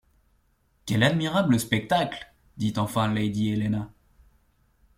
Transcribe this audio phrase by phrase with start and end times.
[0.87, 2.33] Quel admirable spectacle!
[2.57, 3.91] dit enfin lady Helena.